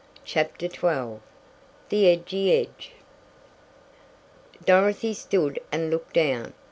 CHAPTER 0.25 0.67
XII 0.67 1.19
THE 1.89 2.07
EDGY 2.09 2.51
EDGE! 2.53 2.91
Dorothy 4.65 5.13
stood 5.13 5.59
and 5.71 5.91
looked 5.91 6.13
down. 6.13 6.53